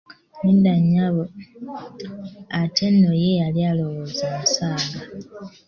Nedda 0.43 0.73
nyabo, 0.89 1.23
ate 2.61 2.85
nno 2.93 3.11
ye 3.23 3.31
yali 3.39 3.61
alowooza 3.69 4.27
nsaaga. 4.43 4.99